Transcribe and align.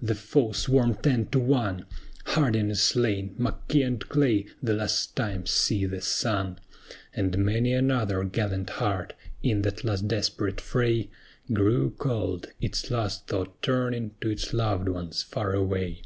The 0.00 0.14
foe 0.14 0.52
swarm 0.52 0.94
ten 0.94 1.26
to 1.32 1.38
one: 1.38 1.84
HARDIN 2.24 2.70
is 2.70 2.80
slain; 2.80 3.34
MCKEE 3.38 3.86
and 3.86 4.08
CLAY 4.08 4.46
the 4.62 4.72
last 4.72 5.14
time 5.14 5.44
see 5.44 5.84
the 5.84 6.00
sun: 6.00 6.58
And 7.14 7.36
many 7.36 7.74
another 7.74 8.24
gallant 8.24 8.70
heart, 8.80 9.12
in 9.42 9.60
that 9.60 9.84
last 9.84 10.08
desperate 10.08 10.62
fray, 10.62 11.10
Grew 11.52 11.90
cold, 11.90 12.48
its 12.58 12.90
last 12.90 13.26
thought 13.26 13.60
turning 13.60 14.12
to 14.22 14.30
its 14.30 14.54
loved 14.54 14.88
ones 14.88 15.22
far 15.22 15.52
away. 15.52 16.00